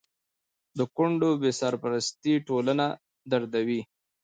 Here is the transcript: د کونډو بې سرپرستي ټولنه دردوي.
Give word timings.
د 0.77 0.79
کونډو 0.95 1.29
بې 1.41 1.51
سرپرستي 1.59 2.33
ټولنه 2.47 2.85
دردوي. 3.31 3.81